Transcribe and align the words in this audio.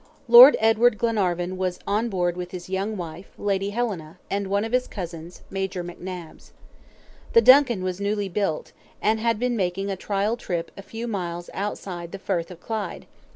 Lord 0.27 0.57
Edward 0.59 0.97
Glenarvan 0.97 1.57
was 1.57 1.77
on 1.85 2.09
board 2.09 2.35
with 2.35 2.49
his 2.49 2.71
young 2.71 2.97
wife, 2.97 3.27
Lady 3.37 3.69
Helena, 3.69 4.17
and 4.31 4.47
one 4.47 4.65
of 4.65 4.71
his 4.71 4.87
cousins, 4.87 5.43
Major 5.51 5.83
McNabbs. 5.83 6.49
The 7.33 7.41
DUNCAN 7.43 7.83
was 7.83 8.01
newly 8.01 8.27
built, 8.27 8.71
and 8.99 9.19
had 9.19 9.37
been 9.37 9.55
making 9.55 9.91
a 9.91 9.95
trial 9.95 10.37
trip 10.37 10.71
a 10.75 10.81
few 10.81 11.07
miles 11.07 11.51
outside 11.53 12.13
the 12.13 12.17
Firth 12.17 12.49
of 12.49 12.59
Clyde. 12.59 13.05